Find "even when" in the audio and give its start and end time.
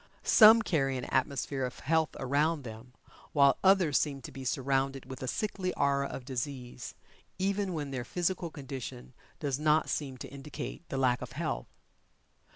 7.37-7.91